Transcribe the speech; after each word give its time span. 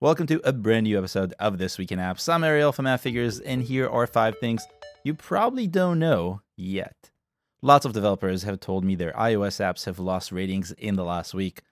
Welcome 0.00 0.28
to 0.28 0.40
a 0.48 0.52
brand 0.52 0.84
new 0.84 0.96
episode 0.96 1.34
of 1.40 1.58
This 1.58 1.76
Week 1.76 1.90
in 1.90 1.98
Apps. 1.98 2.32
I'm 2.32 2.44
Ariel 2.44 2.70
from 2.70 2.86
Appfigures, 2.86 3.40
and 3.40 3.60
here 3.60 3.88
are 3.88 4.06
five 4.06 4.38
things 4.38 4.64
you 5.02 5.12
probably 5.12 5.66
don't 5.66 5.98
know 5.98 6.40
yet. 6.56 7.10
Lots 7.62 7.84
of 7.84 7.94
developers 7.94 8.44
have 8.44 8.60
told 8.60 8.84
me 8.84 8.94
their 8.94 9.12
iOS 9.14 9.58
apps 9.58 9.86
have 9.86 9.98
lost 9.98 10.30
ratings 10.30 10.70
in 10.70 10.94
the 10.94 11.02
last 11.02 11.34
week. 11.34 11.62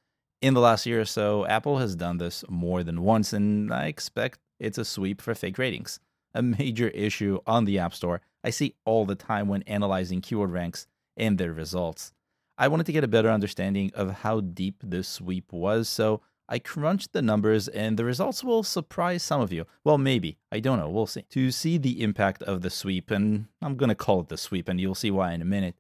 In 0.43 0.54
the 0.54 0.61
last 0.61 0.87
year 0.87 1.03
or 1.03 1.04
so, 1.04 1.47
Apple 1.47 1.79
has 1.79 1.95
done 1.95 2.19
this 2.19 2.43
more 2.49 2.83
than 2.83 3.03
once, 3.03 3.33
and 3.33 3.73
I 3.73 3.86
expect 3.86 4.40
it's 4.58 4.77
a 4.77 4.84
sweep 4.84 5.22
for 5.22 5.36
fake 5.36 5.56
ratings. 5.56 6.00
A 6.34 6.43
major 6.43 6.88
issue 6.88 7.38
on 7.46 7.64
the 7.64 7.79
App 7.79 7.95
Store 7.95 8.22
I 8.43 8.50
see 8.50 8.74
all 8.84 9.06
the 9.06 9.14
time 9.14 9.46
when 9.46 9.62
analyzing 9.62 10.20
keyword 10.20 10.50
ranks 10.50 10.88
and 11.16 11.38
their 11.38 11.52
results. 11.52 12.12
I 12.58 12.66
wanted 12.66 12.86
to 12.86 12.93
get 12.93 13.04
a 13.04 13.08
better 13.08 13.30
understanding 13.30 13.93
of 13.95 14.11
how 14.11 14.40
deep 14.40 14.82
this 14.82 15.06
sweep 15.06 15.52
was, 15.52 15.88
so 15.88 16.22
I 16.49 16.59
crunched 16.59 17.13
the 17.13 17.23
numbers 17.23 17.67
and 17.69 17.97
the 17.97 18.05
results 18.05 18.45
will 18.45 18.63
surprise 18.63 19.23
some 19.23 19.41
of 19.41 19.53
you. 19.53 19.67
Well, 19.85 19.99
maybe. 19.99 20.39
I 20.53 20.61
don't 20.61 20.79
know. 20.79 20.89
We'll 20.89 21.07
see. 21.07 21.23
To 21.31 21.50
see 21.50 21.77
the 21.77 22.03
impact 22.03 22.43
of 22.45 22.63
the 22.63 22.71
sweep, 22.71 23.11
and 23.11 23.46
I'm 23.61 23.77
going 23.77 23.89
to 23.89 23.95
call 23.95 24.21
it 24.21 24.29
the 24.29 24.37
sweep, 24.37 24.68
and 24.68 24.81
you'll 24.81 24.95
see 24.95 25.11
why 25.11 25.32
in 25.32 25.43
a 25.43 25.46
minute, 25.46 25.75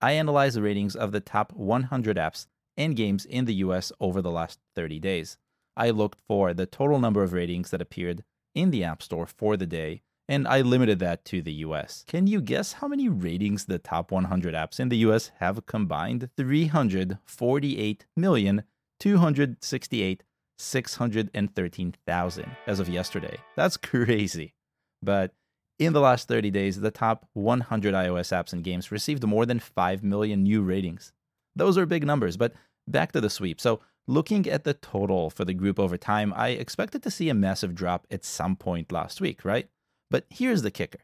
I 0.00 0.12
analyzed 0.12 0.56
the 0.56 0.62
ratings 0.62 0.96
of 0.96 1.12
the 1.12 1.20
top 1.20 1.52
100 1.52 2.16
apps 2.16 2.46
and 2.76 2.96
games 2.96 3.24
in 3.24 3.44
the 3.44 3.54
US 3.54 3.92
over 4.00 4.22
the 4.22 4.30
last 4.30 4.58
30 4.74 5.00
days. 5.00 5.36
I 5.76 5.90
looked 5.90 6.18
for 6.26 6.54
the 6.54 6.66
total 6.66 6.98
number 6.98 7.22
of 7.22 7.32
ratings 7.32 7.70
that 7.70 7.82
appeared 7.82 8.24
in 8.54 8.70
the 8.70 8.84
App 8.84 9.02
Store 9.02 9.26
for 9.26 9.56
the 9.56 9.66
day, 9.66 10.02
and 10.28 10.48
I 10.48 10.62
limited 10.62 10.98
that 11.00 11.24
to 11.26 11.42
the 11.42 11.52
US. 11.52 12.04
Can 12.06 12.26
you 12.26 12.40
guess 12.40 12.74
how 12.74 12.88
many 12.88 13.08
ratings 13.08 13.66
the 13.66 13.78
top 13.78 14.10
100 14.10 14.54
apps 14.54 14.80
in 14.80 14.88
the 14.88 14.96
US 14.98 15.30
have 15.40 15.66
combined? 15.66 16.30
348 16.36 18.06
million 18.16 18.62
268 19.00 20.22
613,000 20.58 22.56
as 22.66 22.80
of 22.80 22.88
yesterday. 22.88 23.36
That's 23.56 23.76
crazy. 23.76 24.54
But 25.02 25.32
in 25.78 25.92
the 25.92 26.00
last 26.00 26.28
30 26.28 26.50
days, 26.50 26.80
the 26.80 26.90
top 26.90 27.28
100 27.34 27.94
iOS 27.94 28.32
apps 28.32 28.52
and 28.52 28.64
games 28.64 28.90
received 28.90 29.24
more 29.26 29.44
than 29.44 29.60
5 29.60 30.02
million 30.02 30.42
new 30.42 30.62
ratings. 30.62 31.12
Those 31.54 31.76
are 31.76 31.86
big 31.86 32.06
numbers, 32.06 32.36
but 32.36 32.54
back 32.88 33.12
to 33.12 33.20
the 33.20 33.30
sweep. 33.30 33.60
So, 33.60 33.80
looking 34.08 34.48
at 34.48 34.64
the 34.64 34.74
total 34.74 35.30
for 35.30 35.44
the 35.44 35.54
group 35.54 35.78
over 35.78 35.96
time, 35.96 36.32
I 36.36 36.50
expected 36.50 37.02
to 37.02 37.10
see 37.10 37.28
a 37.28 37.34
massive 37.34 37.74
drop 37.74 38.06
at 38.10 38.24
some 38.24 38.56
point 38.56 38.92
last 38.92 39.20
week, 39.20 39.44
right? 39.44 39.68
But 40.10 40.24
here's 40.30 40.62
the 40.62 40.70
kicker 40.70 41.00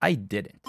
I 0.00 0.14
didn't. 0.14 0.60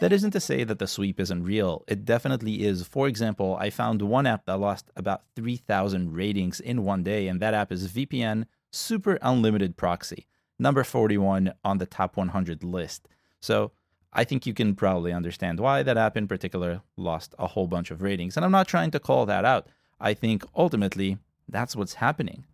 That 0.00 0.12
isn't 0.12 0.30
to 0.30 0.40
say 0.40 0.62
that 0.62 0.78
the 0.78 0.86
sweep 0.86 1.18
isn't 1.18 1.42
real. 1.42 1.82
It 1.88 2.04
definitely 2.04 2.64
is. 2.64 2.86
For 2.86 3.08
example, 3.08 3.56
I 3.58 3.68
found 3.70 4.00
one 4.00 4.26
app 4.26 4.46
that 4.46 4.60
lost 4.60 4.92
about 4.94 5.24
3,000 5.34 6.12
ratings 6.14 6.60
in 6.60 6.84
one 6.84 7.02
day, 7.02 7.26
and 7.26 7.40
that 7.40 7.52
app 7.52 7.72
is 7.72 7.92
VPN 7.92 8.46
Super 8.70 9.18
Unlimited 9.22 9.76
Proxy, 9.76 10.28
number 10.56 10.84
41 10.84 11.52
on 11.64 11.78
the 11.78 11.86
top 11.86 12.16
100 12.16 12.62
list. 12.62 13.08
So 13.40 13.72
I 14.12 14.22
think 14.22 14.46
you 14.46 14.54
can 14.54 14.76
probably 14.76 15.12
understand 15.12 15.58
why 15.58 15.82
that 15.82 15.98
app 15.98 16.16
in 16.16 16.28
particular 16.28 16.82
lost 16.96 17.34
a 17.36 17.48
whole 17.48 17.66
bunch 17.66 17.90
of 17.90 18.00
ratings. 18.00 18.36
And 18.36 18.44
I'm 18.44 18.52
not 18.52 18.68
trying 18.68 18.92
to 18.92 19.00
call 19.00 19.26
that 19.26 19.44
out. 19.44 19.66
I 20.00 20.14
think 20.14 20.44
ultimately 20.54 21.18
that's 21.48 21.74
what's 21.74 21.94
happening. 21.94 22.44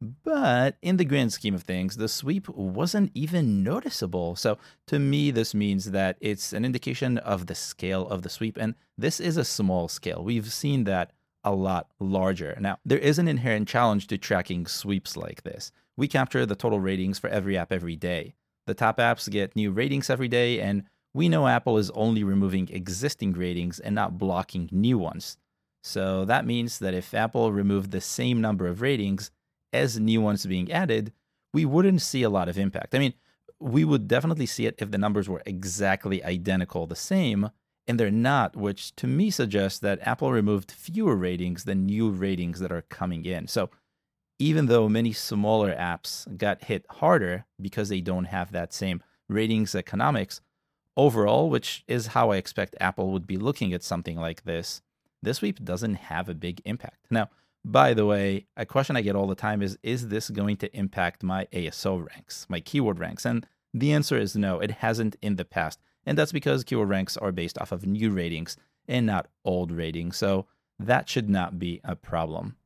But 0.00 0.76
in 0.80 0.96
the 0.96 1.04
grand 1.04 1.32
scheme 1.32 1.54
of 1.54 1.62
things, 1.62 1.96
the 1.96 2.08
sweep 2.08 2.48
wasn't 2.48 3.10
even 3.14 3.62
noticeable. 3.62 4.34
So 4.34 4.56
to 4.86 4.98
me, 4.98 5.30
this 5.30 5.54
means 5.54 5.90
that 5.90 6.16
it's 6.20 6.52
an 6.54 6.64
indication 6.64 7.18
of 7.18 7.46
the 7.46 7.54
scale 7.54 8.08
of 8.08 8.22
the 8.22 8.30
sweep. 8.30 8.56
And 8.56 8.74
this 8.96 9.20
is 9.20 9.36
a 9.36 9.44
small 9.44 9.88
scale. 9.88 10.24
We've 10.24 10.50
seen 10.50 10.84
that 10.84 11.12
a 11.44 11.52
lot 11.52 11.88
larger. 11.98 12.56
Now, 12.60 12.78
there 12.84 12.98
is 12.98 13.18
an 13.18 13.28
inherent 13.28 13.68
challenge 13.68 14.06
to 14.08 14.18
tracking 14.18 14.66
sweeps 14.66 15.16
like 15.16 15.42
this. 15.42 15.70
We 15.96 16.08
capture 16.08 16.46
the 16.46 16.56
total 16.56 16.80
ratings 16.80 17.18
for 17.18 17.28
every 17.28 17.58
app 17.58 17.72
every 17.72 17.96
day. 17.96 18.34
The 18.66 18.74
top 18.74 18.98
apps 18.98 19.28
get 19.28 19.56
new 19.56 19.70
ratings 19.70 20.08
every 20.08 20.28
day, 20.28 20.60
and 20.60 20.84
we 21.12 21.28
know 21.28 21.46
Apple 21.46 21.76
is 21.76 21.90
only 21.90 22.24
removing 22.24 22.68
existing 22.70 23.32
ratings 23.32 23.80
and 23.80 23.94
not 23.94 24.18
blocking 24.18 24.68
new 24.70 24.96
ones. 24.96 25.36
So 25.82 26.24
that 26.26 26.46
means 26.46 26.78
that 26.78 26.94
if 26.94 27.14
Apple 27.14 27.52
removed 27.52 27.90
the 27.90 28.00
same 28.00 28.40
number 28.40 28.66
of 28.66 28.80
ratings, 28.80 29.30
as 29.72 29.98
new 29.98 30.20
ones 30.20 30.46
being 30.46 30.70
added, 30.70 31.12
we 31.52 31.64
wouldn't 31.64 32.02
see 32.02 32.22
a 32.22 32.30
lot 32.30 32.48
of 32.48 32.58
impact. 32.58 32.94
I 32.94 32.98
mean, 32.98 33.14
we 33.58 33.84
would 33.84 34.08
definitely 34.08 34.46
see 34.46 34.66
it 34.66 34.76
if 34.78 34.90
the 34.90 34.98
numbers 34.98 35.28
were 35.28 35.42
exactly 35.44 36.24
identical, 36.24 36.86
the 36.86 36.96
same, 36.96 37.50
and 37.86 37.98
they're 37.98 38.10
not, 38.10 38.56
which 38.56 38.94
to 38.96 39.06
me 39.06 39.30
suggests 39.30 39.78
that 39.80 40.06
Apple 40.06 40.32
removed 40.32 40.70
fewer 40.70 41.16
ratings 41.16 41.64
than 41.64 41.86
new 41.86 42.10
ratings 42.10 42.60
that 42.60 42.72
are 42.72 42.82
coming 42.82 43.24
in. 43.24 43.48
So 43.48 43.68
even 44.38 44.66
though 44.66 44.88
many 44.88 45.12
smaller 45.12 45.74
apps 45.74 46.26
got 46.38 46.64
hit 46.64 46.86
harder 46.88 47.44
because 47.60 47.90
they 47.90 48.00
don't 48.00 48.24
have 48.26 48.52
that 48.52 48.72
same 48.72 49.02
ratings 49.28 49.74
economics, 49.74 50.40
overall, 50.96 51.50
which 51.50 51.84
is 51.86 52.08
how 52.08 52.30
I 52.30 52.36
expect 52.36 52.76
Apple 52.80 53.12
would 53.12 53.26
be 53.26 53.36
looking 53.36 53.72
at 53.72 53.82
something 53.82 54.16
like 54.16 54.44
this, 54.44 54.82
this 55.22 55.38
sweep 55.38 55.62
doesn't 55.62 55.96
have 55.96 56.28
a 56.28 56.34
big 56.34 56.62
impact. 56.64 57.06
Now, 57.10 57.28
by 57.64 57.94
the 57.94 58.06
way, 58.06 58.46
a 58.56 58.64
question 58.64 58.96
I 58.96 59.02
get 59.02 59.16
all 59.16 59.26
the 59.26 59.34
time 59.34 59.62
is 59.62 59.78
Is 59.82 60.08
this 60.08 60.30
going 60.30 60.56
to 60.58 60.76
impact 60.76 61.22
my 61.22 61.46
ASO 61.52 62.06
ranks, 62.08 62.46
my 62.48 62.60
keyword 62.60 62.98
ranks? 62.98 63.24
And 63.24 63.46
the 63.74 63.92
answer 63.92 64.18
is 64.18 64.36
no, 64.36 64.60
it 64.60 64.70
hasn't 64.70 65.16
in 65.22 65.36
the 65.36 65.44
past. 65.44 65.80
And 66.06 66.16
that's 66.16 66.32
because 66.32 66.64
keyword 66.64 66.88
ranks 66.88 67.16
are 67.16 67.32
based 67.32 67.58
off 67.58 67.72
of 67.72 67.86
new 67.86 68.10
ratings 68.10 68.56
and 68.88 69.06
not 69.06 69.28
old 69.44 69.70
ratings. 69.70 70.16
So 70.16 70.46
that 70.78 71.08
should 71.08 71.28
not 71.28 71.58
be 71.58 71.80
a 71.84 71.94
problem. 71.94 72.56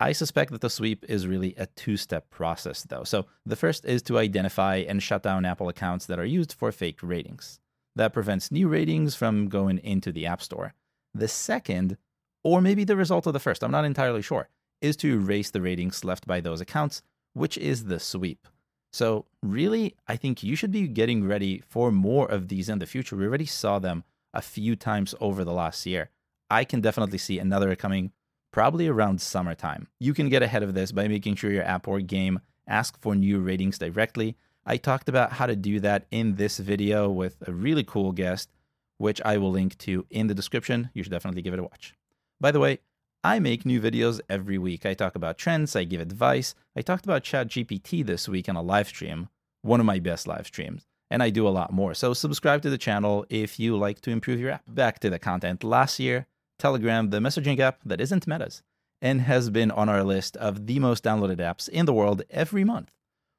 I 0.00 0.12
suspect 0.12 0.52
that 0.52 0.60
the 0.60 0.70
sweep 0.70 1.04
is 1.08 1.26
really 1.26 1.54
a 1.56 1.66
two 1.66 1.96
step 1.96 2.30
process, 2.30 2.82
though. 2.82 3.04
So 3.04 3.26
the 3.44 3.56
first 3.56 3.84
is 3.84 4.02
to 4.02 4.18
identify 4.18 4.76
and 4.76 5.02
shut 5.02 5.22
down 5.22 5.44
Apple 5.44 5.68
accounts 5.68 6.06
that 6.06 6.18
are 6.18 6.24
used 6.24 6.52
for 6.52 6.70
fake 6.70 7.00
ratings. 7.02 7.58
That 7.96 8.12
prevents 8.12 8.52
new 8.52 8.68
ratings 8.68 9.16
from 9.16 9.48
going 9.48 9.78
into 9.78 10.12
the 10.12 10.26
App 10.26 10.40
Store. 10.40 10.74
The 11.14 11.26
second 11.26 11.96
or 12.42 12.60
maybe 12.60 12.84
the 12.84 12.96
result 12.96 13.26
of 13.26 13.32
the 13.32 13.40
first, 13.40 13.62
I'm 13.62 13.70
not 13.70 13.84
entirely 13.84 14.22
sure, 14.22 14.48
is 14.80 14.96
to 14.98 15.14
erase 15.14 15.50
the 15.50 15.60
ratings 15.60 16.04
left 16.04 16.26
by 16.26 16.40
those 16.40 16.60
accounts, 16.60 17.02
which 17.34 17.58
is 17.58 17.84
the 17.84 18.00
sweep. 18.00 18.46
So, 18.92 19.26
really, 19.42 19.94
I 20.06 20.16
think 20.16 20.42
you 20.42 20.56
should 20.56 20.72
be 20.72 20.88
getting 20.88 21.26
ready 21.26 21.62
for 21.68 21.92
more 21.92 22.30
of 22.30 22.48
these 22.48 22.68
in 22.68 22.78
the 22.78 22.86
future. 22.86 23.16
We 23.16 23.26
already 23.26 23.46
saw 23.46 23.78
them 23.78 24.04
a 24.32 24.40
few 24.40 24.76
times 24.76 25.14
over 25.20 25.44
the 25.44 25.52
last 25.52 25.84
year. 25.84 26.10
I 26.50 26.64
can 26.64 26.80
definitely 26.80 27.18
see 27.18 27.38
another 27.38 27.74
coming 27.76 28.12
probably 28.50 28.88
around 28.88 29.20
summertime. 29.20 29.88
You 30.00 30.14
can 30.14 30.28
get 30.28 30.42
ahead 30.42 30.62
of 30.62 30.74
this 30.74 30.92
by 30.92 31.06
making 31.06 31.34
sure 31.34 31.50
your 31.50 31.64
app 31.64 31.86
or 31.86 32.00
game 32.00 32.40
ask 32.66 32.98
for 33.00 33.14
new 33.14 33.40
ratings 33.40 33.78
directly. 33.78 34.36
I 34.64 34.76
talked 34.76 35.08
about 35.08 35.32
how 35.32 35.46
to 35.46 35.56
do 35.56 35.80
that 35.80 36.06
in 36.10 36.36
this 36.36 36.58
video 36.58 37.10
with 37.10 37.36
a 37.46 37.52
really 37.52 37.84
cool 37.84 38.12
guest, 38.12 38.50
which 38.98 39.20
I 39.24 39.38
will 39.38 39.50
link 39.50 39.76
to 39.78 40.06
in 40.10 40.26
the 40.26 40.34
description. 40.34 40.90
You 40.94 41.02
should 41.02 41.12
definitely 41.12 41.42
give 41.42 41.54
it 41.54 41.60
a 41.60 41.62
watch. 41.62 41.94
By 42.40 42.52
the 42.52 42.60
way, 42.60 42.78
I 43.24 43.40
make 43.40 43.66
new 43.66 43.80
videos 43.80 44.20
every 44.28 44.58
week. 44.58 44.86
I 44.86 44.94
talk 44.94 45.16
about 45.16 45.38
trends, 45.38 45.74
I 45.74 45.84
give 45.84 46.00
advice. 46.00 46.54
I 46.76 46.82
talked 46.82 47.04
about 47.04 47.24
ChatGPT 47.24 48.06
this 48.06 48.28
week 48.28 48.48
on 48.48 48.54
a 48.54 48.62
live 48.62 48.88
stream, 48.88 49.28
one 49.62 49.80
of 49.80 49.86
my 49.86 49.98
best 49.98 50.28
live 50.28 50.46
streams, 50.46 50.86
and 51.10 51.20
I 51.20 51.30
do 51.30 51.48
a 51.48 51.50
lot 51.50 51.72
more. 51.72 51.94
So 51.94 52.14
subscribe 52.14 52.62
to 52.62 52.70
the 52.70 52.78
channel 52.78 53.26
if 53.28 53.58
you 53.58 53.76
like 53.76 54.00
to 54.02 54.10
improve 54.10 54.38
your 54.38 54.52
app. 54.52 54.62
Back 54.68 55.00
to 55.00 55.10
the 55.10 55.18
content. 55.18 55.64
Last 55.64 55.98
year, 55.98 56.26
Telegram, 56.60 57.10
the 57.10 57.18
messaging 57.18 57.58
app 57.58 57.80
that 57.84 58.00
isn't 58.00 58.28
Meta's 58.28 58.62
and 59.02 59.22
has 59.22 59.50
been 59.50 59.70
on 59.70 59.88
our 59.88 60.04
list 60.04 60.36
of 60.36 60.66
the 60.66 60.78
most 60.78 61.04
downloaded 61.04 61.38
apps 61.38 61.68
in 61.68 61.86
the 61.86 61.92
world 61.92 62.22
every 62.30 62.64
month, 62.64 62.92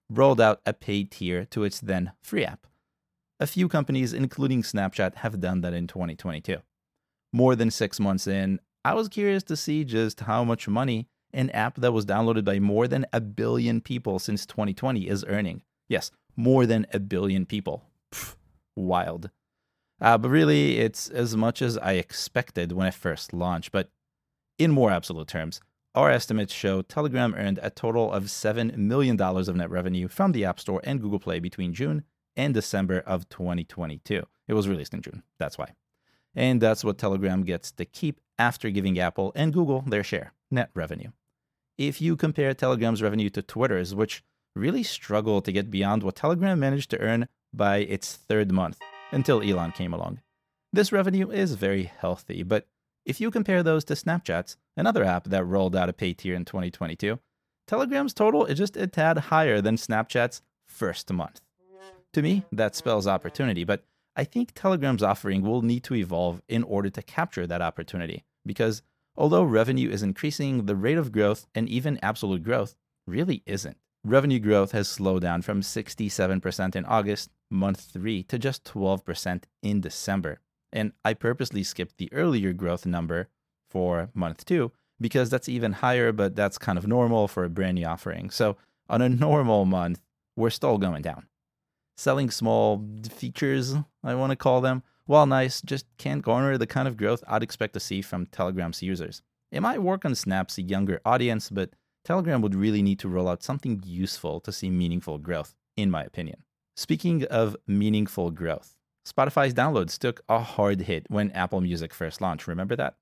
rolled 0.09 0.41
out 0.41 0.61
a 0.65 0.73
paid 0.73 1.11
tier 1.11 1.45
to 1.45 1.63
its 1.63 1.79
then 1.79 2.11
free 2.21 2.45
app. 2.45 2.67
A 3.39 3.47
few 3.47 3.69
companies, 3.69 4.11
including 4.13 4.61
Snapchat, 4.61 5.15
have 5.15 5.39
done 5.39 5.61
that 5.61 5.73
in 5.73 5.87
2022. 5.87 6.57
More 7.31 7.55
than 7.55 7.71
six 7.71 7.99
months 7.99 8.27
in, 8.27 8.59
I 8.89 8.95
was 8.95 9.07
curious 9.07 9.43
to 9.43 9.55
see 9.55 9.83
just 9.83 10.21
how 10.21 10.43
much 10.43 10.67
money 10.67 11.07
an 11.31 11.51
app 11.51 11.75
that 11.75 11.91
was 11.91 12.07
downloaded 12.07 12.43
by 12.43 12.57
more 12.57 12.87
than 12.87 13.05
a 13.13 13.21
billion 13.21 13.81
people 13.81 14.17
since 14.17 14.47
2020 14.47 15.07
is 15.07 15.23
earning. 15.27 15.61
Yes, 15.87 16.09
more 16.35 16.65
than 16.65 16.87
a 16.91 16.99
billion 16.99 17.45
people. 17.45 17.83
Wild. 18.75 19.29
Uh, 20.01 20.17
but 20.17 20.29
really, 20.29 20.79
it's 20.79 21.07
as 21.07 21.37
much 21.37 21.61
as 21.61 21.77
I 21.77 21.93
expected 21.93 22.71
when 22.71 22.87
it 22.87 22.95
first 22.95 23.31
launched. 23.31 23.71
But 23.71 23.91
in 24.57 24.71
more 24.71 24.89
absolute 24.89 25.27
terms, 25.27 25.61
our 25.93 26.09
estimates 26.09 26.51
show 26.51 26.81
Telegram 26.81 27.35
earned 27.35 27.59
a 27.61 27.69
total 27.69 28.11
of 28.11 28.23
$7 28.23 28.75
million 28.75 29.21
of 29.21 29.55
net 29.55 29.69
revenue 29.69 30.07
from 30.07 30.31
the 30.31 30.45
App 30.45 30.59
Store 30.59 30.81
and 30.83 30.99
Google 30.99 31.19
Play 31.19 31.39
between 31.39 31.75
June 31.75 32.05
and 32.35 32.55
December 32.55 33.03
of 33.05 33.29
2022. 33.29 34.25
It 34.47 34.53
was 34.55 34.67
released 34.67 34.95
in 34.95 35.03
June. 35.03 35.21
That's 35.37 35.59
why. 35.59 35.73
And 36.33 36.59
that's 36.59 36.83
what 36.83 36.97
Telegram 36.97 37.43
gets 37.43 37.71
to 37.73 37.85
keep 37.85 38.19
after 38.39 38.69
giving 38.69 38.97
Apple 38.97 39.31
and 39.35 39.53
Google 39.53 39.81
their 39.81 40.03
share, 40.03 40.33
net 40.49 40.71
revenue. 40.73 41.11
If 41.77 42.01
you 42.01 42.15
compare 42.15 42.53
Telegram's 42.53 43.03
revenue 43.03 43.29
to 43.31 43.41
Twitter's, 43.41 43.93
which 43.93 44.23
really 44.55 44.83
struggled 44.83 45.45
to 45.45 45.51
get 45.51 45.69
beyond 45.69 46.01
what 46.01 46.15
Telegram 46.15 46.59
managed 46.59 46.89
to 46.91 46.99
earn 46.99 47.27
by 47.53 47.77
its 47.77 48.15
third 48.15 48.51
month 48.51 48.79
until 49.11 49.41
Elon 49.41 49.73
came 49.73 49.93
along, 49.93 50.21
this 50.73 50.91
revenue 50.91 51.29
is 51.29 51.53
very 51.53 51.91
healthy. 51.99 52.43
But 52.43 52.67
if 53.05 53.21
you 53.21 53.31
compare 53.31 53.63
those 53.63 53.83
to 53.85 53.93
Snapchat's, 53.93 54.57
another 54.77 55.03
app 55.03 55.25
that 55.25 55.45
rolled 55.45 55.75
out 55.75 55.89
a 55.89 55.93
pay 55.93 56.13
tier 56.13 56.35
in 56.35 56.45
2022, 56.45 57.19
Telegram's 57.67 58.13
total 58.13 58.45
is 58.45 58.57
just 58.57 58.77
a 58.77 58.87
tad 58.87 59.17
higher 59.17 59.61
than 59.61 59.75
Snapchat's 59.75 60.41
first 60.67 61.11
month. 61.11 61.41
To 62.13 62.21
me, 62.21 62.43
that 62.51 62.75
spells 62.75 63.05
opportunity, 63.05 63.63
but 63.63 63.85
I 64.15 64.23
think 64.23 64.53
Telegram's 64.53 65.03
offering 65.03 65.43
will 65.43 65.61
need 65.61 65.83
to 65.85 65.95
evolve 65.95 66.41
in 66.49 66.63
order 66.63 66.89
to 66.89 67.01
capture 67.01 67.45
that 67.47 67.61
opportunity 67.61 68.23
because 68.45 68.81
although 69.15 69.43
revenue 69.43 69.89
is 69.89 70.03
increasing, 70.03 70.65
the 70.65 70.75
rate 70.75 70.97
of 70.97 71.11
growth 71.11 71.47
and 71.53 71.67
even 71.69 71.99
absolute 72.01 72.43
growth 72.43 72.75
really 73.07 73.43
isn't. 73.45 73.77
Revenue 74.03 74.39
growth 74.39 74.71
has 74.71 74.87
slowed 74.87 75.23
down 75.23 75.41
from 75.41 75.61
67% 75.61 76.75
in 76.75 76.85
August, 76.85 77.31
month 77.51 77.81
3, 77.81 78.23
to 78.23 78.39
just 78.39 78.63
12% 78.63 79.43
in 79.61 79.81
December. 79.81 80.39
And 80.71 80.93
I 81.03 81.13
purposely 81.13 81.63
skipped 81.63 81.97
the 81.97 82.11
earlier 82.13 82.53
growth 82.53 82.85
number 82.85 83.27
for 83.69 84.09
month 84.13 84.45
2 84.45 84.71
because 85.01 85.29
that's 85.29 85.49
even 85.49 85.73
higher, 85.73 86.11
but 86.11 86.35
that's 86.35 86.57
kind 86.57 86.77
of 86.77 86.87
normal 86.87 87.27
for 87.27 87.43
a 87.43 87.49
brand 87.49 87.75
new 87.75 87.85
offering. 87.85 88.29
So 88.29 88.57
on 88.89 89.01
a 89.01 89.09
normal 89.27 89.65
month, 89.65 90.01
we're 90.35 90.49
still 90.49 90.77
going 90.77 91.01
down. 91.01 91.27
Selling 91.97 92.31
small 92.31 92.85
features, 93.11 93.75
I 94.03 94.15
want 94.15 94.31
to 94.31 94.37
call 94.37 94.61
them, 94.61 94.83
while 95.09 95.25
nice, 95.25 95.59
just 95.63 95.87
can't 95.97 96.21
garner 96.21 96.55
the 96.55 96.67
kind 96.67 96.87
of 96.87 96.95
growth 96.95 97.23
I'd 97.27 97.41
expect 97.41 97.73
to 97.73 97.79
see 97.79 98.03
from 98.03 98.27
Telegram's 98.27 98.83
users. 98.83 99.23
It 99.51 99.61
might 99.61 99.81
work 99.81 100.05
on 100.05 100.13
Snap's 100.13 100.59
younger 100.59 101.01
audience, 101.03 101.49
but 101.49 101.71
Telegram 102.05 102.43
would 102.43 102.53
really 102.53 102.83
need 102.83 102.99
to 102.99 103.09
roll 103.09 103.27
out 103.27 103.41
something 103.41 103.81
useful 103.83 104.39
to 104.41 104.51
see 104.51 104.69
meaningful 104.69 105.17
growth, 105.17 105.55
in 105.75 105.89
my 105.89 106.03
opinion. 106.03 106.43
Speaking 106.77 107.23
of 107.23 107.57
meaningful 107.65 108.29
growth, 108.29 108.75
Spotify's 109.03 109.55
downloads 109.55 109.97
took 109.97 110.21
a 110.29 110.41
hard 110.41 110.81
hit 110.81 111.07
when 111.09 111.31
Apple 111.31 111.61
Music 111.61 111.91
first 111.91 112.21
launched. 112.21 112.47
Remember 112.47 112.75
that? 112.75 112.97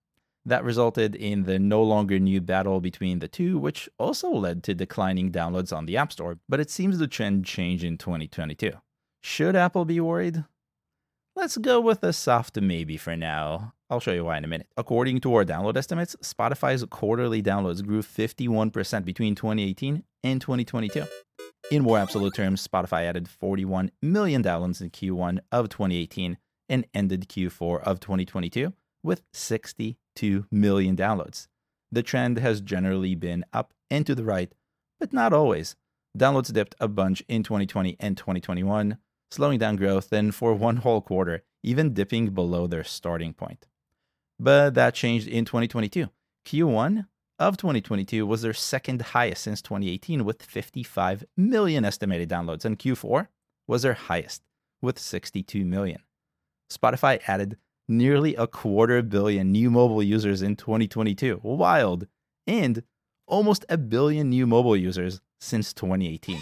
That 0.46 0.64
resulted 0.64 1.14
in 1.14 1.44
the 1.44 1.60
no 1.60 1.84
longer 1.84 2.20
new 2.20 2.40
battle 2.40 2.80
between 2.80 3.20
the 3.20 3.28
two, 3.28 3.58
which 3.58 3.90
also 4.00 4.30
led 4.30 4.64
to 4.64 4.74
declining 4.74 5.30
downloads 5.30 5.76
on 5.76 5.86
the 5.86 5.98
App 5.98 6.14
Store. 6.14 6.40
But 6.48 6.62
it 6.62 6.72
seems 6.72 7.00
the 7.00 7.08
trend 7.08 7.44
changed 7.44 7.84
in 7.84 7.98
2022. 7.98 8.72
Should 9.22 9.58
Apple 9.58 9.84
be 9.84 10.00
worried? 10.00 10.46
Let's 11.38 11.56
go 11.56 11.80
with 11.80 12.04
a 12.04 12.14
soft 12.14 12.60
maybe 12.60 12.98
for 12.98 13.16
now. 13.16 13.76
I'll 13.92 14.00
show 14.00 14.12
you 14.12 14.26
why 14.26 14.40
in 14.40 14.44
a 14.44 14.48
minute. 14.48 14.70
According 14.76 15.20
to 15.20 15.36
our 15.36 15.46
download 15.46 15.78
estimates, 15.78 16.16
Spotify's 16.20 16.84
quarterly 16.90 17.44
downloads 17.44 17.86
grew 17.86 18.02
51% 18.02 19.06
between 19.06 19.36
2018 19.36 20.04
and 20.24 20.42
2022. 20.42 21.06
In 21.70 21.84
more 21.84 22.00
absolute 22.00 22.34
terms, 22.34 22.68
Spotify 22.68 23.04
added 23.04 23.30
41 23.30 23.92
million 24.02 24.42
downloads 24.42 24.82
in 24.82 24.90
Q1 24.90 25.38
of 25.52 25.70
2018 25.70 26.40
and 26.70 26.88
ended 26.96 27.30
Q4 27.30 27.84
of 27.84 28.00
2022 28.00 28.74
with 29.04 29.22
62 29.32 30.48
million 30.50 30.96
downloads. 30.96 31.50
The 31.92 32.02
trend 32.02 32.40
has 32.40 32.62
generally 32.62 33.14
been 33.14 33.46
up 33.54 33.76
and 33.92 34.08
to 34.08 34.16
the 34.16 34.24
right, 34.24 34.52
but 35.00 35.14
not 35.14 35.34
always. 35.34 35.76
Downloads 36.18 36.52
dipped 36.52 36.74
a 36.80 36.88
bunch 36.88 37.22
in 37.28 37.44
2020 37.44 37.96
and 38.00 38.18
2021, 38.18 38.98
slowing 39.32 39.60
down 39.60 39.76
growth 39.76 40.12
and 40.12 40.34
for 40.34 40.54
one 40.68 40.78
whole 40.78 41.02
quarter, 41.02 41.44
even 41.64 41.94
dipping 41.94 42.32
below 42.32 42.68
their 42.68 42.84
starting 42.84 43.34
point. 43.34 43.68
But 44.40 44.76
that 44.76 44.94
changed 44.94 45.28
in 45.28 45.46
2022. 45.46 46.10
Q1 46.46 47.08
of 47.40 47.58
2022 47.58 48.26
was 48.26 48.42
their 48.42 48.54
second 48.54 49.02
highest 49.02 49.44
since 49.44 49.62
2018 49.62 50.24
with 50.26 50.44
55 50.44 51.26
million 51.36 51.86
estimated 51.86 52.30
downloads, 52.30 52.66
and 52.66 52.80
Q4 52.80 53.28
was 53.68 53.82
their 53.82 53.94
highest 53.94 54.44
with 54.82 55.00
62 55.00 55.66
million. 55.66 56.02
Spotify 56.72 57.20
added 57.28 57.58
nearly 57.88 58.36
a 58.36 58.48
quarter 58.48 59.02
billion 59.02 59.52
new 59.52 59.70
mobile 59.70 60.04
users 60.04 60.42
in 60.42 60.56
2022. 60.56 61.42
Wild. 61.44 62.08
And 62.46 62.84
almost 63.28 63.66
a 63.70 63.78
billion 63.78 64.30
new 64.30 64.48
mobile 64.48 64.78
users 64.78 65.22
since 65.40 65.74
2018. 65.74 66.40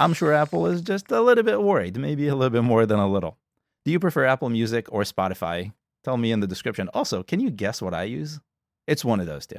I'm 0.00 0.12
sure 0.14 0.32
Apple 0.32 0.66
is 0.66 0.80
just 0.80 1.10
a 1.10 1.20
little 1.20 1.42
bit 1.42 1.60
worried, 1.60 1.96
maybe 1.96 2.28
a 2.28 2.36
little 2.36 2.50
bit 2.50 2.62
more 2.62 2.86
than 2.86 3.00
a 3.00 3.10
little. 3.10 3.36
Do 3.84 3.90
you 3.90 3.98
prefer 3.98 4.24
Apple 4.26 4.48
Music 4.48 4.86
or 4.92 5.02
Spotify? 5.02 5.72
Tell 6.04 6.16
me 6.16 6.30
in 6.30 6.38
the 6.38 6.46
description. 6.46 6.88
Also, 6.94 7.24
can 7.24 7.40
you 7.40 7.50
guess 7.50 7.82
what 7.82 7.94
I 7.94 8.04
use? 8.04 8.38
It's 8.86 9.04
one 9.04 9.18
of 9.18 9.26
those 9.26 9.46
two. 9.46 9.56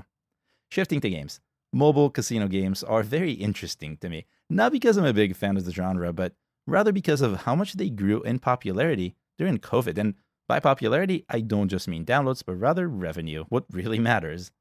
Shifting 0.69 1.01
to 1.01 1.09
games. 1.09 1.41
Mobile 1.73 2.09
casino 2.09 2.47
games 2.47 2.83
are 2.83 3.03
very 3.03 3.33
interesting 3.33 3.97
to 3.97 4.07
me, 4.07 4.27
not 4.49 4.71
because 4.71 4.95
I'm 4.95 5.05
a 5.05 5.13
big 5.13 5.35
fan 5.35 5.57
of 5.57 5.65
the 5.65 5.71
genre, 5.71 6.13
but 6.13 6.33
rather 6.65 6.93
because 6.93 7.21
of 7.21 7.41
how 7.41 7.53
much 7.53 7.73
they 7.73 7.89
grew 7.89 8.23
in 8.23 8.39
popularity 8.39 9.15
during 9.37 9.57
COVID 9.57 9.97
and 9.97 10.15
by 10.47 10.59
popularity, 10.59 11.25
I 11.29 11.41
don't 11.41 11.67
just 11.67 11.87
mean 11.87 12.05
downloads, 12.05 12.43
but 12.45 12.55
rather 12.55 12.87
revenue, 12.87 13.43
what 13.49 13.65
really 13.71 13.99
matters. 13.99 14.51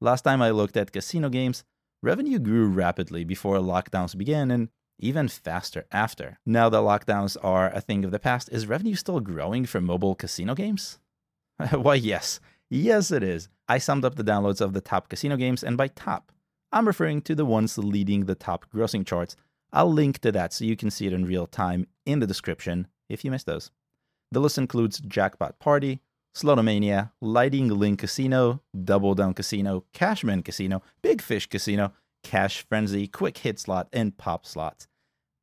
Last 0.00 0.22
time 0.22 0.40
I 0.40 0.50
looked 0.50 0.76
at 0.76 0.90
casino 0.90 1.28
games, 1.28 1.64
revenue 2.02 2.38
grew 2.38 2.66
rapidly 2.66 3.24
before 3.24 3.58
lockdowns 3.58 4.16
began 4.16 4.50
and 4.50 4.70
even 4.98 5.28
faster 5.28 5.86
after. 5.92 6.38
Now 6.44 6.68
that 6.68 6.78
lockdowns 6.78 7.36
are 7.42 7.70
a 7.70 7.80
thing 7.80 8.04
of 8.04 8.10
the 8.10 8.18
past, 8.18 8.48
is 8.50 8.66
revenue 8.66 8.94
still 8.94 9.20
growing 9.20 9.66
for 9.66 9.80
mobile 9.80 10.14
casino 10.14 10.54
games? 10.54 10.98
Why, 11.70 11.94
yes. 11.94 12.40
Yes, 12.70 13.10
it 13.10 13.22
is. 13.22 13.48
I 13.68 13.78
summed 13.78 14.04
up 14.04 14.16
the 14.16 14.24
downloads 14.24 14.60
of 14.60 14.72
the 14.72 14.80
top 14.80 15.08
casino 15.08 15.36
games, 15.36 15.62
and 15.62 15.76
by 15.76 15.88
top, 15.88 16.32
I'm 16.72 16.86
referring 16.86 17.22
to 17.22 17.34
the 17.34 17.44
ones 17.44 17.78
leading 17.78 18.24
the 18.24 18.34
top 18.34 18.66
grossing 18.70 19.06
charts. 19.06 19.36
I'll 19.72 19.92
link 19.92 20.18
to 20.20 20.32
that 20.32 20.52
so 20.52 20.64
you 20.64 20.76
can 20.76 20.90
see 20.90 21.06
it 21.06 21.12
in 21.12 21.24
real 21.24 21.46
time 21.46 21.86
in 22.04 22.20
the 22.20 22.26
description 22.26 22.88
if 23.08 23.24
you 23.24 23.30
missed 23.30 23.46
those. 23.46 23.70
The 24.30 24.40
list 24.40 24.58
includes 24.58 25.00
Jackpot 25.00 25.58
Party, 25.58 26.00
Slotomania, 26.36 27.12
Lightning 27.20 27.68
Link 27.68 28.00
Casino, 28.00 28.62
Double 28.84 29.14
Down 29.14 29.34
Casino, 29.34 29.84
Cashman 29.92 30.42
Casino, 30.42 30.82
Big 31.02 31.22
Fish 31.22 31.46
Casino, 31.46 31.92
Cash 32.22 32.66
Frenzy, 32.68 33.06
Quick 33.06 33.38
Hit 33.38 33.58
Slot, 33.58 33.88
and 33.92 34.16
Pop 34.16 34.44
Slots. 34.44 34.87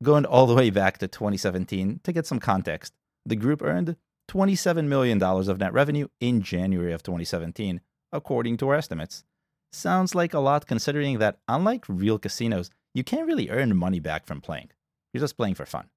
Going 0.03 0.25
all 0.25 0.45
the 0.45 0.55
way 0.55 0.69
back 0.69 0.97
to 0.97 1.07
2017 1.07 2.01
to 2.03 2.11
get 2.11 2.25
some 2.25 2.39
context, 2.39 2.93
the 3.25 3.37
group 3.37 3.61
earned 3.61 3.95
$27 4.29 4.85
million 4.85 5.21
of 5.23 5.59
net 5.59 5.71
revenue 5.71 6.07
in 6.19 6.41
January 6.41 6.91
of 6.91 7.01
2017, 7.01 7.79
according 8.11 8.57
to 8.57 8.67
our 8.67 8.75
estimates. 8.75 9.23
Sounds 9.71 10.13
like 10.13 10.33
a 10.33 10.39
lot 10.39 10.67
considering 10.67 11.19
that, 11.19 11.37
unlike 11.47 11.85
real 11.87 12.19
casinos, 12.19 12.69
you 12.93 13.03
can't 13.03 13.25
really 13.25 13.49
earn 13.49 13.75
money 13.75 13.99
back 13.99 14.25
from 14.25 14.41
playing. 14.41 14.69
You're 15.13 15.21
just 15.21 15.37
playing 15.37 15.55
for 15.55 15.65
fun. 15.65 15.89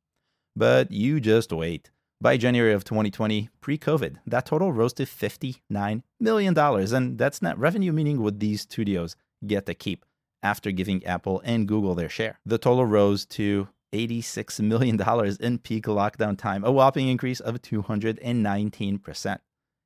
But 0.54 0.92
you 0.92 1.18
just 1.20 1.52
wait. 1.52 1.90
By 2.20 2.36
January 2.36 2.72
of 2.72 2.84
2020, 2.84 3.48
pre 3.60 3.78
COVID, 3.78 4.16
that 4.26 4.46
total 4.46 4.72
rose 4.72 4.92
to 4.94 5.04
$59 5.04 6.02
million. 6.20 6.58
And 6.58 7.18
that's 7.18 7.42
net 7.42 7.58
revenue, 7.58 7.92
meaning 7.92 8.22
what 8.22 8.38
these 8.38 8.62
studios 8.62 9.16
get 9.46 9.66
to 9.66 9.74
keep 9.74 10.04
after 10.42 10.70
giving 10.70 11.04
Apple 11.04 11.40
and 11.44 11.66
Google 11.66 11.94
their 11.94 12.08
share. 12.08 12.38
The 12.46 12.58
total 12.58 12.86
rose 12.86 13.24
to 13.26 13.68
$86 13.92 14.60
million 14.60 15.00
in 15.40 15.58
peak 15.58 15.86
lockdown 15.86 16.36
time, 16.36 16.64
a 16.64 16.72
whopping 16.72 17.08
increase 17.08 17.40
of 17.40 17.62
219%. 17.62 19.38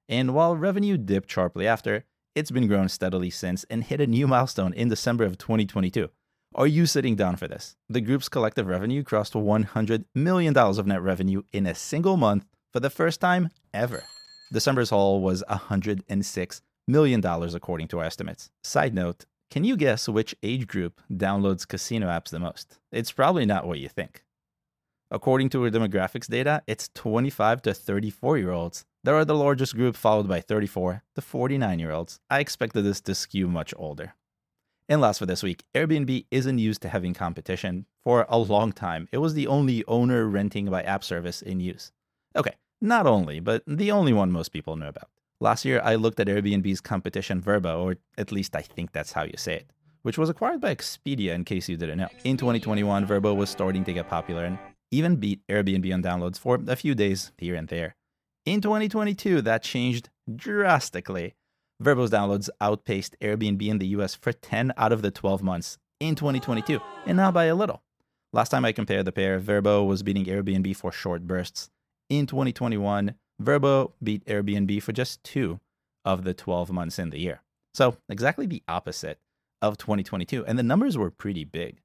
And 0.09 0.35
while 0.35 0.56
revenue 0.56 0.97
dipped 0.97 1.30
sharply 1.30 1.66
after, 1.66 2.04
it's 2.35 2.50
been 2.50 2.66
growing 2.66 2.88
steadily 2.88 3.30
since 3.30 3.64
and 3.71 3.85
hit 3.85 4.00
a 4.00 4.06
new 4.06 4.26
milestone 4.26 4.73
in 4.73 4.88
December 4.88 5.25
of 5.25 5.38
2022. 5.38 6.09
Are 6.54 6.66
you 6.66 6.85
sitting 6.85 7.16
down 7.16 7.37
for 7.37 7.49
this? 7.49 7.76
The 7.88 8.00
group's 8.00 8.28
collective 8.28 8.66
revenue 8.66 9.02
crossed 9.02 9.32
$100 9.32 10.04
million 10.14 10.56
of 10.56 10.87
net 10.87 11.00
revenue 11.00 11.42
in 11.52 11.66
a 11.66 11.75
single 11.75 12.16
month 12.16 12.44
for 12.73 12.80
the 12.80 12.90
first 12.90 13.21
time 13.21 13.49
ever. 13.73 14.02
December's 14.52 14.90
haul 14.90 15.23
was 15.23 15.42
$106 15.49 16.61
million, 16.87 17.25
according 17.25 17.88
to 17.88 17.99
our 18.00 18.04
estimates. 18.04 18.50
Side 18.62 18.94
note 18.94 19.25
can 19.52 19.64
you 19.64 19.76
guess 19.76 20.09
which 20.09 20.35
age 20.42 20.66
group 20.66 21.02
downloads 21.12 21.68
casino 21.68 22.06
apps 22.06 22.30
the 22.30 22.38
most? 22.38 22.78
It's 22.90 23.12
probably 23.12 23.44
not 23.44 23.66
what 23.66 23.80
you 23.80 23.88
think. 23.90 24.25
According 25.11 25.50
to 25.50 25.62
our 25.62 25.71
demographics 25.71 26.26
data, 26.26 26.62
it's 26.66 26.88
25 26.94 27.61
to 27.61 27.75
34 27.75 28.38
year 28.38 28.50
olds 28.50 28.87
that 29.04 29.12
are 29.12 29.26
the 29.26 29.35
largest 29.35 29.76
group, 29.76 29.94
followed 29.94 30.26
by 30.26 30.40
34 30.40 31.02
to 31.16 31.21
49 31.21 31.78
year 31.78 31.90
olds. 31.90 32.18
I 32.30 32.40
expected 32.40 32.80
this 32.80 33.02
to 33.02 33.14
skew 33.14 33.47
much 33.47 33.75
older. 33.76 34.14
And 34.88 35.02
last 35.02 35.18
for 35.18 35.26
this 35.26 35.42
week, 35.42 35.64
Airbnb 35.75 36.25
isn't 36.30 36.59
used 36.59 36.80
to 36.80 36.88
having 36.88 37.12
competition. 37.12 37.85
For 38.04 38.25
a 38.30 38.38
long 38.38 38.73
time, 38.73 39.06
it 39.12 39.18
was 39.18 39.35
the 39.35 39.49
only 39.49 39.85
owner 39.85 40.28
renting 40.28 40.71
by 40.71 40.82
app 40.82 41.04
service 41.04 41.42
in 41.42 41.61
use. 41.61 41.92
Okay, 42.35 42.54
not 42.80 43.06
only, 43.06 43.38
but 43.38 43.62
the 43.66 43.92
only 43.92 44.14
one 44.14 44.32
most 44.32 44.49
people 44.49 44.76
know 44.76 44.88
about. 44.88 45.11
Last 45.42 45.64
year, 45.64 45.80
I 45.82 45.96
looked 45.96 46.20
at 46.20 46.28
Airbnb's 46.28 46.80
competition 46.80 47.42
Vrbo, 47.42 47.82
or 47.82 47.96
at 48.16 48.30
least 48.30 48.54
I 48.54 48.62
think 48.62 48.92
that's 48.92 49.11
how 49.11 49.25
you 49.25 49.37
say 49.37 49.54
it, 49.54 49.72
which 50.02 50.16
was 50.16 50.30
acquired 50.30 50.61
by 50.61 50.72
Expedia 50.72 51.34
in 51.34 51.42
case 51.42 51.68
you 51.68 51.76
didn't 51.76 51.99
know. 51.99 52.06
In 52.22 52.37
2021, 52.37 53.08
Vrbo 53.08 53.34
was 53.34 53.50
starting 53.50 53.82
to 53.87 53.92
get 53.92 54.08
popular 54.08 54.44
and 54.44 54.56
even 54.92 55.16
beat 55.16 55.44
Airbnb 55.49 55.92
on 55.94 56.00
downloads 56.00 56.38
for 56.38 56.61
a 56.68 56.76
few 56.76 56.94
days 56.94 57.32
here 57.38 57.56
and 57.56 57.66
there. 57.66 57.96
In 58.46 58.61
2022, 58.61 59.42
that 59.42 59.64
changed 59.64 60.11
drastically. 60.32 61.34
Vrbo's 61.82 62.12
downloads 62.12 62.49
outpaced 62.61 63.16
Airbnb 63.20 63.66
in 63.66 63.78
the 63.78 63.88
US 63.99 64.14
for 64.14 64.32
10 64.32 64.72
out 64.76 64.92
of 64.92 65.02
the 65.02 65.11
12 65.11 65.42
months 65.42 65.76
in 65.99 66.14
2022, 66.14 66.78
and 67.04 67.16
now 67.16 67.32
by 67.32 67.46
a 67.46 67.56
little. 67.56 67.82
Last 68.32 68.50
time 68.50 68.64
I 68.64 68.70
compared 68.70 69.06
the 69.06 69.11
pair, 69.11 69.40
Vrbo 69.40 69.88
was 69.88 70.04
beating 70.04 70.26
Airbnb 70.26 70.76
for 70.76 70.92
short 70.92 71.26
bursts. 71.26 71.68
In 72.08 72.26
2021, 72.26 73.16
Vrbo 73.40 73.92
beat 74.02 74.24
Airbnb 74.26 74.82
for 74.82 74.92
just 74.92 75.22
two 75.24 75.60
of 76.04 76.24
the 76.24 76.34
12 76.34 76.70
months 76.70 76.98
in 76.98 77.10
the 77.10 77.20
year. 77.20 77.42
So, 77.74 77.96
exactly 78.08 78.46
the 78.46 78.62
opposite 78.68 79.18
of 79.60 79.78
2022, 79.78 80.44
and 80.44 80.58
the 80.58 80.62
numbers 80.62 80.98
were 80.98 81.10
pretty 81.10 81.44
big. 81.44 81.80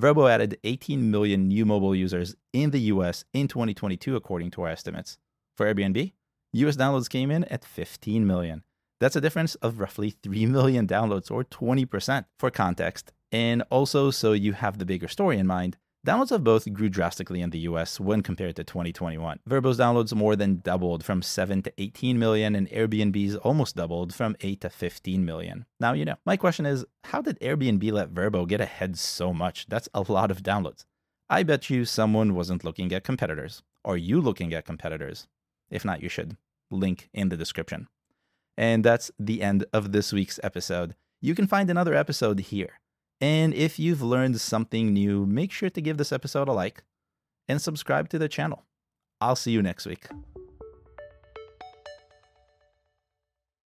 Vrbo 0.00 0.30
added 0.30 0.58
18 0.64 1.10
million 1.10 1.48
new 1.48 1.66
mobile 1.66 1.94
users 1.94 2.36
in 2.52 2.70
the 2.70 2.80
US 2.92 3.24
in 3.32 3.48
2022, 3.48 4.16
according 4.16 4.50
to 4.52 4.62
our 4.62 4.68
estimates. 4.68 5.18
For 5.56 5.72
Airbnb, 5.72 6.12
US 6.52 6.76
downloads 6.76 7.10
came 7.10 7.30
in 7.30 7.44
at 7.44 7.64
15 7.64 8.26
million. 8.26 8.62
That's 9.00 9.16
a 9.16 9.20
difference 9.20 9.54
of 9.56 9.80
roughly 9.80 10.10
3 10.10 10.46
million 10.46 10.86
downloads, 10.86 11.30
or 11.30 11.44
20% 11.44 12.24
for 12.38 12.50
context. 12.50 13.12
And 13.30 13.62
also, 13.70 14.10
so 14.10 14.32
you 14.32 14.52
have 14.54 14.78
the 14.78 14.86
bigger 14.86 15.08
story 15.08 15.38
in 15.38 15.46
mind, 15.46 15.76
Downloads 16.06 16.30
of 16.30 16.44
both 16.44 16.72
grew 16.72 16.88
drastically 16.88 17.42
in 17.42 17.50
the 17.50 17.58
US 17.60 17.98
when 17.98 18.22
compared 18.22 18.56
to 18.56 18.64
2021. 18.64 19.40
Vrbo's 19.48 19.78
downloads 19.78 20.14
more 20.14 20.36
than 20.36 20.60
doubled 20.60 21.04
from 21.04 21.22
7 21.22 21.62
to 21.62 21.72
18 21.76 22.18
million, 22.18 22.54
and 22.54 22.68
Airbnb's 22.70 23.34
almost 23.36 23.74
doubled 23.74 24.14
from 24.14 24.36
8 24.40 24.60
to 24.60 24.70
15 24.70 25.24
million. 25.24 25.66
Now 25.80 25.94
you 25.94 26.04
know. 26.04 26.16
My 26.24 26.36
question 26.36 26.66
is 26.66 26.84
how 27.04 27.20
did 27.20 27.40
Airbnb 27.40 27.90
let 27.90 28.14
Vrbo 28.14 28.46
get 28.46 28.60
ahead 28.60 28.96
so 28.96 29.32
much? 29.32 29.66
That's 29.68 29.88
a 29.92 30.04
lot 30.08 30.30
of 30.30 30.42
downloads. 30.42 30.84
I 31.28 31.42
bet 31.42 31.68
you 31.68 31.84
someone 31.84 32.34
wasn't 32.34 32.64
looking 32.64 32.92
at 32.92 33.04
competitors. 33.04 33.62
Are 33.84 33.96
you 33.96 34.20
looking 34.20 34.54
at 34.54 34.64
competitors? 34.64 35.26
If 35.68 35.84
not, 35.84 36.00
you 36.02 36.08
should. 36.08 36.36
Link 36.70 37.10
in 37.12 37.28
the 37.28 37.36
description. 37.36 37.88
And 38.56 38.84
that's 38.84 39.10
the 39.18 39.42
end 39.42 39.64
of 39.72 39.92
this 39.92 40.12
week's 40.12 40.38
episode. 40.42 40.94
You 41.20 41.34
can 41.34 41.46
find 41.46 41.68
another 41.68 41.94
episode 41.94 42.38
here. 42.40 42.80
And 43.20 43.52
if 43.54 43.78
you've 43.78 44.02
learned 44.02 44.40
something 44.40 44.92
new, 44.92 45.26
make 45.26 45.50
sure 45.50 45.70
to 45.70 45.80
give 45.80 45.96
this 45.96 46.12
episode 46.12 46.48
a 46.48 46.52
like 46.52 46.84
and 47.48 47.60
subscribe 47.60 48.08
to 48.10 48.18
the 48.18 48.28
channel. 48.28 48.64
I'll 49.20 49.36
see 49.36 49.50
you 49.50 49.62
next 49.62 49.86
week. 49.86 50.06